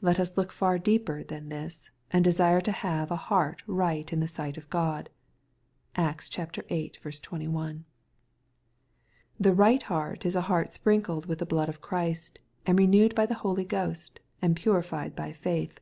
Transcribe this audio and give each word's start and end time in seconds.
Let 0.00 0.18
us 0.18 0.38
look 0.38 0.50
far 0.50 0.78
deeper 0.78 1.22
than 1.22 1.50
this, 1.50 1.90
and 2.10 2.24
desire 2.24 2.62
to 2.62 2.72
have 2.72 3.10
a" 3.10 3.16
heart 3.28 3.62
right 3.66 4.10
in 4.10 4.18
the 4.20 4.26
sight 4.26 4.56
of 4.56 4.70
Gk)d." 4.70 5.08
(Acts 5.94 6.30
viii. 6.34 6.90
21.) 6.90 7.84
The 9.38 9.52
right 9.54 9.82
heart 9.82 10.24
is 10.24 10.34
a 10.34 10.40
heart 10.48 10.72
sprinkled 10.72 11.26
with 11.26 11.40
the 11.40 11.44
blood 11.44 11.68
of 11.68 11.82
Christ, 11.82 12.38
and 12.64 12.78
renewed 12.78 13.14
by 13.14 13.26
the 13.26 13.34
Holy 13.44 13.66
Ghost, 13.66 14.20
and 14.40 14.56
purified 14.56 15.14
by 15.14 15.34
faith. 15.34 15.80